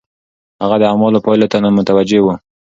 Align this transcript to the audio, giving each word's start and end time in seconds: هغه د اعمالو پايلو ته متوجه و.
هغه 0.61 0.75
د 0.79 0.83
اعمالو 0.91 1.23
پايلو 1.25 1.51
ته 1.51 1.57
متوجه 1.77 2.19
و. 2.21 2.27